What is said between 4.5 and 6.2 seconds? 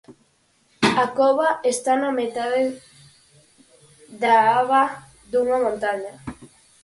aba dunha montaña.